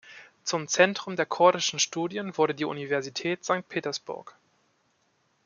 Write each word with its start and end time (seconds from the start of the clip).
Zum 0.43 0.67
Zentrum 0.67 1.15
der 1.15 1.27
kurdischen 1.27 1.77
Studien 1.77 2.35
wurde 2.35 2.55
die 2.55 2.65
Universität 2.65 3.45
Sankt 3.45 3.69
Petersburg. 3.69 4.35